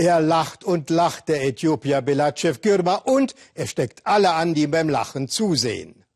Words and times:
Er 0.00 0.18
lacht 0.18 0.64
und 0.64 0.88
lacht, 0.88 1.28
der 1.28 1.44
Äthiopier 1.44 2.00
Belachev 2.00 2.62
Gürma, 2.62 2.94
und 2.94 3.34
er 3.52 3.66
steckt 3.66 4.06
alle 4.06 4.32
an, 4.32 4.54
die 4.54 4.62
ihm 4.62 4.70
beim 4.70 4.88
Lachen 4.88 5.28
zusehen. 5.28 6.06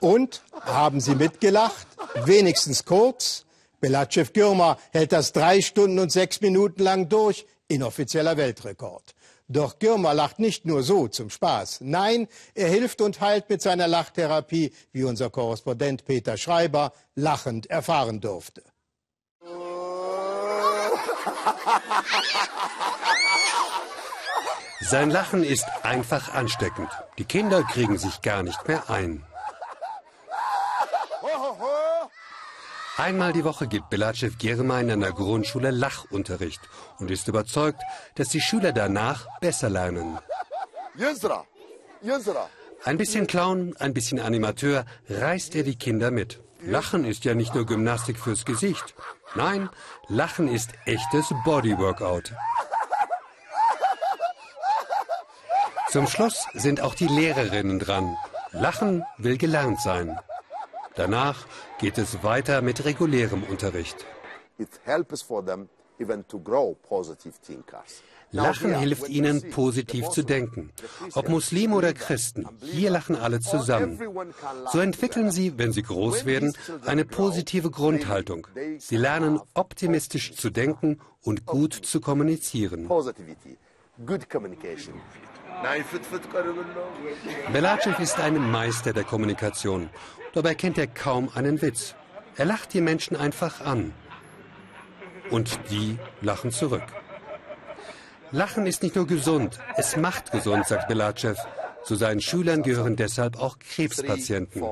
Und 0.00 0.44
haben 0.64 1.00
Sie 1.00 1.16
mitgelacht? 1.16 1.88
Wenigstens 2.24 2.84
kurz? 2.84 3.46
Belachev 3.80 4.32
Gürma 4.32 4.78
hält 4.92 5.10
das 5.10 5.32
drei 5.32 5.60
Stunden 5.60 5.98
und 5.98 6.12
sechs 6.12 6.40
Minuten 6.40 6.84
lang 6.84 7.08
durch. 7.08 7.46
Inoffizieller 7.66 8.36
Weltrekord. 8.36 9.16
Doch 9.48 9.78
Gürma 9.78 10.12
lacht 10.12 10.38
nicht 10.38 10.64
nur 10.64 10.82
so 10.82 11.06
zum 11.08 11.28
Spaß. 11.28 11.80
Nein, 11.82 12.28
er 12.54 12.68
hilft 12.68 13.00
und 13.02 13.20
heilt 13.20 13.50
mit 13.50 13.60
seiner 13.60 13.86
Lachtherapie, 13.86 14.72
wie 14.92 15.04
unser 15.04 15.28
Korrespondent 15.28 16.06
Peter 16.06 16.36
Schreiber 16.38 16.92
lachend 17.14 17.66
erfahren 17.66 18.20
durfte. 18.20 18.62
Sein 24.80 25.10
Lachen 25.10 25.44
ist 25.44 25.66
einfach 25.82 26.34
ansteckend. 26.34 26.88
Die 27.18 27.24
Kinder 27.24 27.62
kriegen 27.64 27.98
sich 27.98 28.22
gar 28.22 28.42
nicht 28.42 28.66
mehr 28.68 28.88
ein. 28.90 29.24
Einmal 32.96 33.32
die 33.32 33.44
Woche 33.44 33.66
gibt 33.66 33.90
Belachev 33.90 34.36
Germa 34.38 34.78
in 34.78 34.90
einer 34.90 35.10
Grundschule 35.10 35.72
Lachunterricht 35.72 36.60
und 36.98 37.10
ist 37.10 37.26
überzeugt, 37.26 37.82
dass 38.14 38.28
die 38.28 38.40
Schüler 38.40 38.72
danach 38.72 39.26
besser 39.40 39.68
lernen. 39.68 40.18
Ein 42.84 42.98
bisschen 42.98 43.26
Clown, 43.26 43.74
ein 43.78 43.94
bisschen 43.94 44.20
Animateur, 44.20 44.84
reißt 45.08 45.56
er 45.56 45.64
die 45.64 45.76
Kinder 45.76 46.12
mit. 46.12 46.40
Lachen 46.60 47.04
ist 47.04 47.24
ja 47.24 47.34
nicht 47.34 47.54
nur 47.54 47.66
Gymnastik 47.66 48.18
fürs 48.18 48.44
Gesicht. 48.44 48.94
Nein, 49.34 49.68
Lachen 50.08 50.46
ist 50.46 50.70
echtes 50.84 51.32
Bodyworkout. 51.44 52.32
Zum 55.90 56.06
Schluss 56.06 56.46
sind 56.54 56.80
auch 56.80 56.94
die 56.94 57.08
Lehrerinnen 57.08 57.78
dran. 57.78 58.16
Lachen 58.52 59.04
will 59.18 59.36
gelernt 59.36 59.80
sein. 59.80 60.18
Danach 60.96 61.46
geht 61.78 61.98
es 61.98 62.22
weiter 62.22 62.62
mit 62.62 62.84
regulärem 62.84 63.42
Unterricht. 63.44 64.06
Lachen 68.30 68.78
hilft 68.78 69.08
ihnen, 69.08 69.50
positiv 69.50 70.08
zu 70.08 70.22
denken. 70.22 70.72
Ob 71.14 71.28
Muslim 71.28 71.72
oder 71.72 71.92
Christen, 71.92 72.48
hier 72.60 72.90
lachen 72.90 73.14
alle 73.16 73.40
zusammen. 73.40 74.00
So 74.72 74.80
entwickeln 74.80 75.30
sie, 75.30 75.56
wenn 75.56 75.72
sie 75.72 75.82
groß 75.82 76.24
werden, 76.24 76.52
eine 76.84 77.04
positive 77.04 77.70
Grundhaltung. 77.70 78.48
Sie 78.78 78.96
lernen, 78.96 79.40
optimistisch 79.54 80.34
zu 80.34 80.50
denken 80.50 81.00
und 81.22 81.46
gut 81.46 81.74
zu 81.74 82.00
kommunizieren. 82.00 82.88
Belachev 87.52 88.02
ist 88.02 88.18
ein 88.18 88.50
Meister 88.50 88.92
der 88.92 89.04
Kommunikation. 89.04 89.90
Dabei 90.32 90.54
kennt 90.54 90.78
er 90.78 90.86
kaum 90.86 91.30
einen 91.34 91.62
Witz. 91.62 91.94
Er 92.36 92.44
lacht 92.44 92.74
die 92.74 92.80
Menschen 92.80 93.16
einfach 93.16 93.60
an. 93.60 93.92
Und 95.30 95.58
die 95.70 95.98
lachen 96.20 96.50
zurück. 96.50 96.84
Lachen 98.30 98.66
ist 98.66 98.82
nicht 98.82 98.96
nur 98.96 99.06
gesund, 99.06 99.60
es 99.76 99.96
macht 99.96 100.32
gesund, 100.32 100.66
sagt 100.66 100.88
Belachev. 100.88 101.40
Zu 101.84 101.94
seinen 101.94 102.20
Schülern 102.20 102.62
gehören 102.62 102.96
deshalb 102.96 103.38
auch 103.40 103.58
Krebspatienten. 103.58 104.62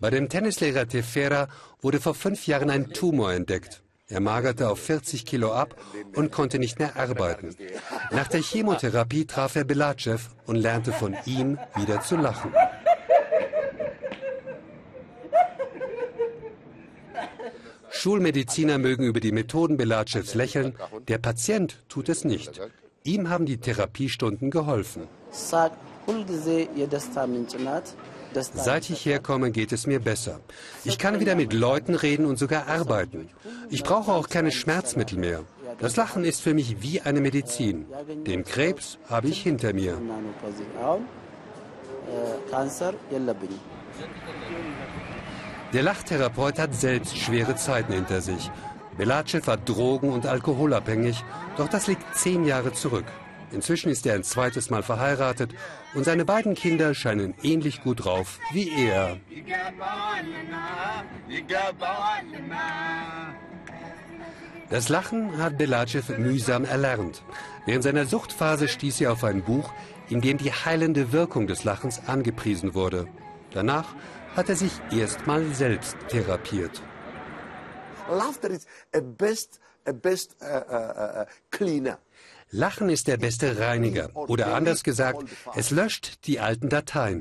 Bei 0.00 0.10
dem 0.10 0.28
Tennislehrer 0.28 0.88
Tefera 0.88 1.48
wurde 1.82 2.00
vor 2.00 2.14
fünf 2.14 2.46
Jahren 2.46 2.70
ein 2.70 2.92
Tumor 2.92 3.32
entdeckt. 3.32 3.82
Er 4.10 4.20
magerte 4.20 4.70
auf 4.70 4.80
40 4.80 5.26
Kilo 5.26 5.52
ab 5.52 5.76
und 6.14 6.32
konnte 6.32 6.58
nicht 6.58 6.78
mehr 6.78 6.96
arbeiten. 6.96 7.54
Nach 8.10 8.26
der 8.26 8.40
Chemotherapie 8.40 9.26
traf 9.26 9.54
er 9.54 9.64
Belachev 9.64 10.30
und 10.46 10.56
lernte 10.56 10.92
von 10.92 11.14
ihm 11.26 11.58
wieder 11.76 12.00
zu 12.00 12.16
lachen. 12.16 12.52
Schulmediziner 17.90 18.78
mögen 18.78 19.04
über 19.04 19.20
die 19.20 19.32
Methoden 19.32 19.76
Belachevs 19.76 20.34
lächeln, 20.34 20.74
der 21.08 21.18
Patient 21.18 21.82
tut 21.88 22.08
es 22.08 22.24
nicht. 22.24 22.60
Ihm 23.04 23.28
haben 23.28 23.44
die 23.44 23.58
Therapiestunden 23.58 24.50
geholfen. 24.50 25.06
Seit 28.54 28.90
ich 28.90 29.04
herkomme, 29.04 29.50
geht 29.50 29.72
es 29.72 29.86
mir 29.86 30.00
besser. 30.00 30.40
Ich 30.84 30.98
kann 30.98 31.20
wieder 31.20 31.34
mit 31.34 31.52
Leuten 31.52 31.94
reden 31.94 32.26
und 32.26 32.38
sogar 32.38 32.66
arbeiten. 32.66 33.28
Ich 33.70 33.82
brauche 33.82 34.12
auch 34.12 34.28
keine 34.28 34.50
Schmerzmittel 34.50 35.18
mehr. 35.18 35.40
Das 35.78 35.96
Lachen 35.96 36.24
ist 36.24 36.40
für 36.40 36.54
mich 36.54 36.82
wie 36.82 37.00
eine 37.00 37.20
Medizin. 37.20 37.86
Den 38.26 38.44
Krebs 38.44 38.98
habe 39.08 39.28
ich 39.28 39.42
hinter 39.42 39.72
mir. 39.72 39.98
Der 45.72 45.82
Lachtherapeut 45.82 46.58
hat 46.58 46.74
selbst 46.74 47.18
schwere 47.18 47.54
Zeiten 47.56 47.92
hinter 47.92 48.20
sich. 48.22 48.50
Belachev 48.96 49.46
war 49.46 49.58
drogen- 49.58 50.10
und 50.10 50.26
alkoholabhängig, 50.26 51.22
doch 51.56 51.68
das 51.68 51.86
liegt 51.86 52.16
zehn 52.16 52.44
Jahre 52.44 52.72
zurück. 52.72 53.04
Inzwischen 53.52 53.90
ist 53.90 54.06
er 54.06 54.14
ein 54.14 54.24
zweites 54.24 54.70
Mal 54.70 54.82
verheiratet 54.82 55.54
und 55.94 56.04
seine 56.04 56.24
beiden 56.24 56.54
Kinder 56.54 56.94
scheinen 56.94 57.34
ähnlich 57.42 57.82
gut 57.82 58.04
drauf 58.04 58.38
wie 58.52 58.70
er. 58.70 59.16
Das 64.70 64.90
Lachen 64.90 65.38
hat 65.38 65.56
Belachev 65.56 66.18
mühsam 66.18 66.64
erlernt. 66.64 67.22
Während 67.64 67.84
seiner 67.84 68.04
Suchtphase 68.04 68.68
stieß 68.68 69.00
er 69.00 69.12
auf 69.12 69.24
ein 69.24 69.42
Buch, 69.42 69.72
in 70.10 70.20
dem 70.20 70.36
die 70.36 70.52
heilende 70.52 71.12
Wirkung 71.12 71.46
des 71.46 71.64
Lachens 71.64 72.02
angepriesen 72.06 72.74
wurde. 72.74 73.06
Danach 73.52 73.94
hat 74.36 74.50
er 74.50 74.56
sich 74.56 74.72
erstmal 74.90 75.44
selbst 75.54 75.96
therapiert. 76.08 76.82
Laughter 78.10 78.50
is 78.50 78.66
a 78.94 79.00
best, 79.00 79.60
a 79.86 79.92
best 79.92 80.36
uh, 80.42 80.46
uh, 80.46 81.20
uh, 81.20 81.24
cleaner. 81.50 81.98
Lachen 82.50 82.88
ist 82.88 83.08
der 83.08 83.18
beste 83.18 83.58
Reiniger. 83.58 84.08
Oder 84.14 84.54
anders 84.54 84.82
gesagt, 84.82 85.22
es 85.54 85.70
löscht 85.70 86.26
die 86.26 86.40
alten 86.40 86.70
Dateien. 86.70 87.20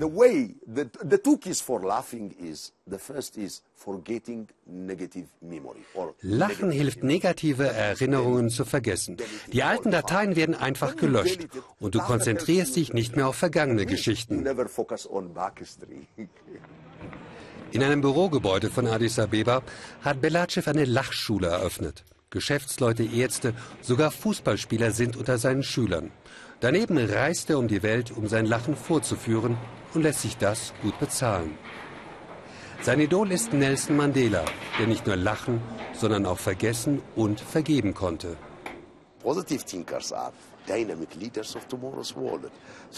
Lachen 6.22 6.72
hilft 6.72 7.04
negative 7.04 7.68
Erinnerungen 7.68 8.50
zu 8.50 8.64
vergessen. 8.64 9.18
Die 9.52 9.64
alten 9.64 9.92
Dateien 9.92 10.36
werden 10.38 10.56
einfach 10.56 10.96
gelöscht 10.96 11.48
und 11.80 11.96
du 11.96 12.00
konzentrierst 12.00 12.78
dich 12.78 12.94
nicht 12.94 13.18
mehr 13.18 13.28
auf 13.28 13.36
vergangene 13.36 13.86
Geschichten. 13.86 14.46
In 17.72 17.84
einem 17.84 18.02
Bürogebäude 18.02 18.70
von 18.70 18.88
Addis 18.88 19.20
Abeba 19.20 19.62
hat 20.02 20.22
Belachev 20.22 20.70
eine 20.70 20.86
Lachschule 20.86 21.48
eröffnet. 21.48 22.06
Geschäftsleute, 22.30 23.04
Ärzte, 23.04 23.54
sogar 23.82 24.12
Fußballspieler 24.12 24.92
sind 24.92 25.18
unter 25.18 25.38
seinen 25.38 25.64
Schülern. 25.64 26.12
Daneben 26.60 26.98
reist 26.98 27.50
er 27.50 27.60
um 27.60 27.68
die 27.68 27.84
Welt, 27.84 28.12
um 28.12 28.28
sein 28.28 28.46
Lachen 28.46 28.76
vorzuführen 28.76 29.58
und 29.94 30.04
lässt 30.04 30.22
sich 30.22 30.38
das 30.38 30.74
gut 30.82 30.98
bezahlen. 31.00 31.58
Sein 32.82 33.00
Idol 33.00 33.32
ist 33.32 33.54
Nelson 33.54 33.98
Mandela, 33.98 34.46
der 34.80 34.88
nicht 34.88 35.06
nur 35.06 35.16
lachen, 35.16 35.62
sondern 35.94 36.26
auch 36.26 36.40
vergessen 36.40 37.02
und 37.16 37.40
vergeben 37.40 37.94
konnte. 37.94 38.38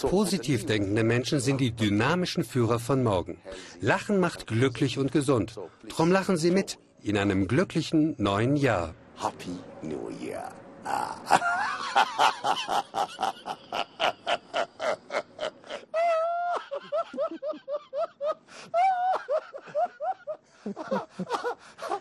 Positiv 0.01 0.65
denkende 0.67 1.03
Menschen 1.03 1.39
sind 1.39 1.59
die 1.59 1.71
dynamischen 1.71 2.43
Führer 2.43 2.77
von 2.77 3.03
morgen. 3.03 3.41
Lachen 3.81 4.19
macht 4.19 4.45
glücklich 4.45 4.99
und 4.99 5.11
gesund. 5.11 5.55
Drum 5.87 6.11
lachen 6.11 6.37
Sie 6.37 6.51
mit 6.51 6.77
in 7.01 7.17
einem 7.17 7.47
glücklichen 7.47 8.13
neuen 8.19 8.55
Jahr. 8.55 8.93
Happy 9.17 9.57
New 9.81 10.09
Year. 10.21 10.51
Ah. 10.83 11.15